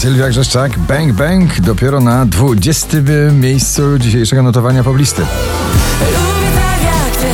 Sylwia 0.00 0.28
Grzeszczak, 0.28 0.78
Bang 0.78 1.12
Bang, 1.12 1.60
dopiero 1.60 2.00
na 2.00 2.26
20 2.26 2.96
miejscu 3.32 3.98
dzisiejszego 3.98 4.42
notowania 4.42 4.84
poblisty. 4.84 5.22
Lubię 5.22 6.50
tak 6.54 6.82
jak 6.82 7.16
ty, 7.16 7.26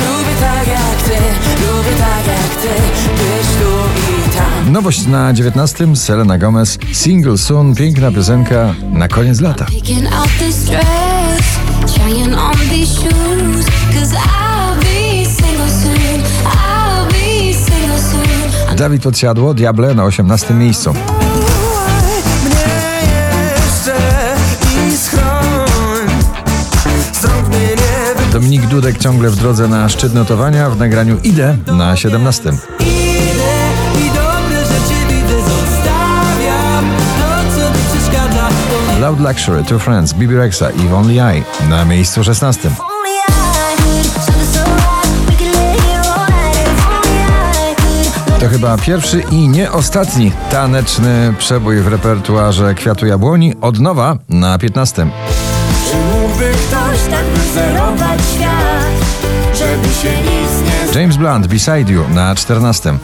lubię 0.00 0.34
tak 0.40 0.68
jak 0.68 1.02
ty, 1.02 1.10
lubię 1.66 1.96
tak 1.98 2.26
jak 2.26 2.62
ty, 2.62 2.68
być 3.12 3.46
tu 3.60 3.70
i 4.10 4.36
tam. 4.36 4.72
Nowość 4.72 5.06
na 5.06 5.32
19. 5.32 5.96
Selena 5.96 6.38
Gomez, 6.38 6.78
Single 6.92 7.38
Soon, 7.38 7.74
piękna 7.74 8.10
piosenka 8.12 8.74
na 8.92 9.08
koniec 9.08 9.40
lata. 9.40 9.66
Dawid 18.76 19.02
Podsiadło, 19.02 19.54
Diable 19.54 19.94
na 19.94 20.04
18. 20.04 20.54
miejscu. 20.54 20.94
Dudek 28.84 28.98
ciągle 28.98 29.30
w 29.30 29.36
drodze 29.36 29.68
na 29.68 29.88
szczyt 29.88 30.14
notowania 30.14 30.70
w 30.70 30.78
nagraniu 30.78 31.18
Idę 31.22 31.56
na 31.66 31.96
17. 31.96 32.42
Idę 32.80 32.90
i 34.00 34.08
dobre 34.08 34.60
rzeczy 34.60 34.94
widzę 35.08 35.40
Zostawiam 35.40 36.84
to, 37.18 37.56
co 37.56 37.70
mi 37.70 37.84
przeszkadza 37.92 38.48
To 38.92 38.98
Loud 39.00 39.20
Luxury, 39.20 39.64
Two 39.64 39.78
Friends, 39.78 40.12
Bibi 40.12 40.36
Rexa 40.36 40.70
i 40.70 40.92
Only 40.92 41.14
I 41.14 41.68
na 41.68 41.84
miejscu 41.84 42.24
16. 42.24 42.68
Only 42.68 43.10
I 43.18 43.82
could 43.82 44.24
shine 44.24 44.46
so 44.46 44.64
bright. 44.64 45.26
We 45.26 45.36
could 45.36 45.54
lay 45.54 45.76
here 45.80 46.00
all 46.00 46.26
night. 46.26 46.66
If 46.66 46.88
only 46.88 47.72
I 47.72 47.74
could. 48.26 48.40
To 48.40 48.48
chyba 48.48 48.78
pierwszy 48.78 49.20
i 49.30 49.48
nie 49.48 49.72
ostatni 49.72 50.32
taneczny 50.50 51.34
przebój 51.38 51.80
w 51.80 51.86
repertuarze 51.86 52.74
Kwiatu 52.74 53.06
Jabłoni 53.06 53.54
od 53.60 53.80
nowa 53.80 54.16
na 54.28 54.58
15. 54.58 55.06
Czy 55.90 55.96
mógłby 55.96 56.52
ktoś 56.52 57.10
tak 57.10 57.24
wyzerować 57.26 58.20
James 60.94 61.16
Blunt, 61.16 61.46
Beside 61.46 61.92
You 61.92 62.08
na 62.08 62.34
14. 62.34 62.98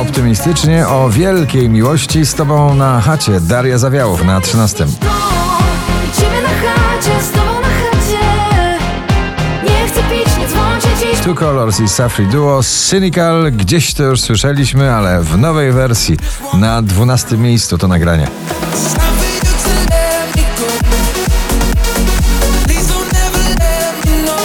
Optymistycznie 0.00 0.88
o 0.88 1.10
wielkiej 1.10 1.68
miłości 1.68 2.26
z 2.26 2.34
tobą 2.34 2.74
na 2.74 3.00
chacie 3.00 3.40
Daria 3.40 3.78
Zawiałów 3.78 4.24
na 4.24 4.40
13. 4.40 4.86
Ciebie 6.18 6.42
na 6.42 6.48
chacie, 6.48 7.22
z 7.22 7.30
tobą 7.30 7.60
na 7.60 7.68
chacie. 7.68 8.18
Nie 9.64 9.88
chcę 9.88 10.00
pić, 10.02 10.36
nie 10.38 10.48
dzwońcie 10.48 10.88
dziś. 11.00 11.20
Two 11.24 11.34
Colors 11.34 11.80
i 11.80 11.88
Safri 11.88 12.26
Duo 12.26 12.62
Cynical, 12.62 13.52
gdzieś 13.52 13.94
to 13.94 14.02
już 14.02 14.20
słyszeliśmy, 14.20 14.94
ale 14.94 15.22
w 15.22 15.38
nowej 15.38 15.72
wersji 15.72 16.16
na 16.54 16.82
12 16.82 17.36
miejscu 17.36 17.78
to 17.78 17.88
nagranie. 17.88 18.26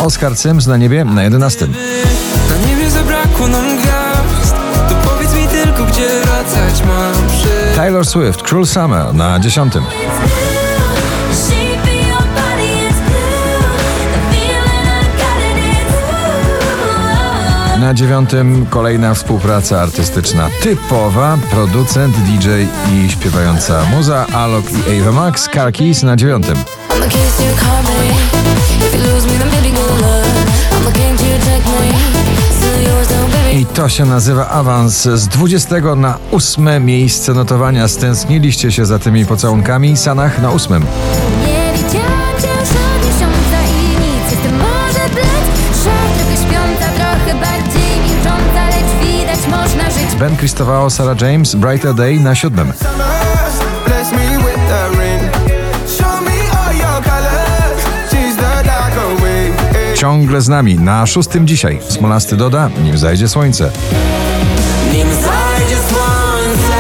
Oscar 0.08 0.38
Sims 0.38 0.68
na 0.68 0.78
niebie 0.78 1.06
na 1.06 1.24
11. 1.24 1.68
Na 1.68 2.68
niebie 2.68 2.90
zabrakło 2.90 3.48
nam 3.48 3.78
gwiazd 3.78 4.56
To 4.90 4.96
powiedz 5.10 5.34
mi 5.34 5.48
tylko, 5.48 5.86
gdzie 5.86 6.08
wracać 6.22 6.84
mam 6.88 7.28
przy... 7.28 7.76
Taylor 7.76 8.06
Swift, 8.06 8.42
Cruel 8.44 8.66
Summer 8.66 9.14
na 9.14 9.40
10. 9.40 9.74
Shape 9.74 9.82
of 9.82 9.88
your 11.88 12.24
body 12.36 12.88
is 12.90 12.98
blue. 13.06 13.60
The 14.14 14.20
feeling 14.32 14.88
I 14.88 15.06
got 15.18 15.40
it 15.52 15.58
is 15.58 15.94
ooh. 17.74 17.80
Na 17.80 17.94
dziewiątym 17.94 18.66
kolejna 18.70 19.14
współpraca 19.14 19.82
artystyczna 19.82 20.50
typowa, 20.62 21.38
producent, 21.52 22.16
DJ 22.18 22.50
i 22.94 23.10
śpiewająca 23.10 23.86
muza 23.86 24.26
Alok 24.34 24.66
i 24.72 25.02
Ava 25.02 25.12
Max, 25.12 25.50
Car 25.54 25.74
Keys 25.74 26.04
na 26.04 26.16
dziewiątym. 26.16 26.58
To 33.78 33.90
się 33.90 34.06
nazywa 34.06 34.50
awans 34.50 35.04
z 35.04 35.28
20 35.28 35.96
na 35.96 36.18
8 36.32 36.86
miejsce 36.86 37.34
notowania. 37.34 37.88
Stęskniliście 37.88 38.72
się 38.72 38.86
za 38.86 39.00
tymi 39.00 39.26
pocałunkami. 39.26 39.98
Sanach 39.98 40.42
na 40.42 40.52
8. 40.52 40.84
Nie 40.84 41.74
widziałam 41.74 42.42
cię 42.42 42.48
już 42.48 42.70
od 42.70 43.06
miesiąca 43.06 43.62
i 43.64 43.90
nic. 43.90 44.32
Jestem 44.32 44.58
może 44.58 45.00
szat, 45.84 46.18
trochę 46.18 46.38
śpiąca, 46.38 46.92
trochę 46.96 47.40
bardziej 47.40 48.02
milcząca, 48.02 48.66
lecz 48.66 49.06
widać 49.06 49.48
można 49.48 49.92
żyć. 49.92 50.20
Ben 50.20 50.38
Cristofao, 50.38 50.90
Sarah 50.90 51.22
James, 51.22 51.56
Brighter 51.56 51.94
Day 51.94 52.20
na 52.20 52.36
7. 52.36 52.74
Ciągle 59.98 60.42
z 60.42 60.50
nami 60.50 60.76
na 60.76 61.06
6 61.06 61.30
dzisiaj. 61.44 61.80
Smolasty 61.90 62.38
doda, 62.38 62.70
nim 62.84 62.98
zajdzie 62.98 63.28
słońce. 63.28 63.72
Nim 64.94 65.08
zajdzie 65.08 65.78
słońce 65.90 66.78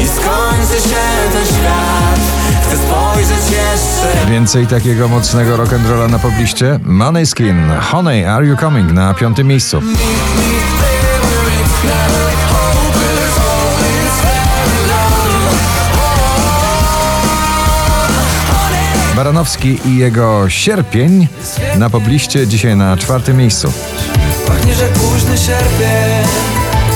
I 0.00 0.06
skończy 0.06 0.88
się 0.88 0.96
ten 1.32 1.46
świat 1.46 2.20
Chcę 2.62 2.76
spojrzeć 2.76 3.50
jeszcze 3.50 4.30
Więcej 4.30 4.66
takiego 4.66 5.08
mocnego 5.08 5.56
rock'n'rolla 5.56 6.10
na 6.10 6.18
pobliście. 6.18 6.80
Skin, 7.24 7.70
Honey, 7.80 8.26
Are 8.26 8.46
You 8.46 8.56
Coming 8.56 8.92
na 8.92 9.14
piątym 9.14 9.46
miejscu. 9.46 9.82
Baranowski 19.18 19.78
i 19.84 19.96
jego 19.96 20.48
Sierpień 20.48 21.28
na 21.78 21.90
pobliście 21.90 22.46
dzisiaj 22.46 22.76
na 22.76 22.96
czwartym 22.96 23.36
miejscu. 23.36 23.72
Pachnie, 24.46 24.74
że 24.74 24.88
późny 24.88 25.38
sierpień 25.38 26.26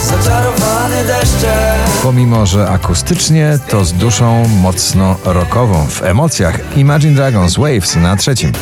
Zaczarowany 0.05 1.05
deszczem 1.05 1.79
Pomimo, 2.03 2.47
że 2.47 2.69
akustycznie, 2.69 3.59
to 3.69 3.85
z 3.85 3.93
duszą 3.93 4.49
mocno 4.49 5.17
rockową. 5.25 5.87
W 5.87 6.03
emocjach 6.03 6.77
Imagine 6.77 7.15
Dragons 7.15 7.57
Waves 7.57 7.97
na 7.97 8.17
trzecim. 8.17 8.53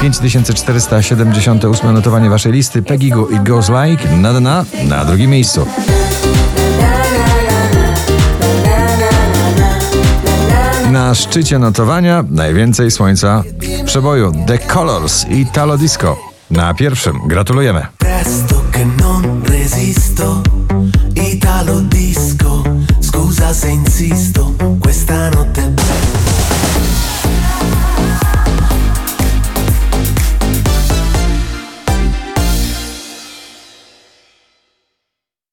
5478 0.00 1.94
notowanie 1.94 2.30
waszej 2.30 2.52
listy 2.52 2.82
Peggy 2.82 3.08
Goo 3.10 3.28
It 3.28 3.42
Goes 3.42 3.68
Like 3.68 4.16
na 4.16 4.40
na 4.40 4.64
na 4.84 5.04
drugim 5.04 5.30
miejscu. 5.30 5.66
Na 10.96 11.14
szczycie 11.14 11.58
notowania 11.58 12.24
najwięcej 12.30 12.90
słońca 12.90 13.42
w 13.82 13.84
przeboju 13.84 14.32
The 14.46 14.58
Colors 14.58 15.26
i 15.28 15.46
Talo 15.46 15.78
Disco. 15.78 16.16
Na 16.50 16.74
pierwszym 16.74 17.20
gratulujemy. 17.26 17.86
Italo 21.32 21.80
disco, 21.80 22.62
scusa 23.00 23.54
se 23.54 23.72
insisto, 23.72 24.35